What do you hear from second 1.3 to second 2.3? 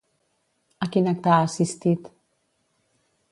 ha assistit?